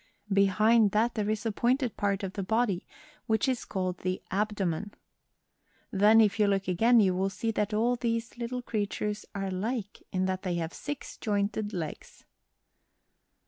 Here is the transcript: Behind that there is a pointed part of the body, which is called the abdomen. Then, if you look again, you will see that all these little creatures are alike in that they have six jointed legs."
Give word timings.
Behind 0.33 0.93
that 0.93 1.13
there 1.13 1.29
is 1.29 1.45
a 1.45 1.51
pointed 1.51 1.95
part 1.95 2.23
of 2.23 2.33
the 2.33 2.41
body, 2.41 2.87
which 3.27 3.47
is 3.47 3.65
called 3.65 3.99
the 3.99 4.19
abdomen. 4.31 4.95
Then, 5.91 6.19
if 6.19 6.39
you 6.39 6.47
look 6.47 6.67
again, 6.67 6.99
you 6.99 7.13
will 7.13 7.29
see 7.29 7.51
that 7.51 7.71
all 7.71 7.95
these 7.95 8.35
little 8.35 8.63
creatures 8.63 9.27
are 9.35 9.45
alike 9.45 10.01
in 10.11 10.25
that 10.25 10.41
they 10.41 10.55
have 10.55 10.73
six 10.73 11.17
jointed 11.17 11.71
legs." 11.71 12.25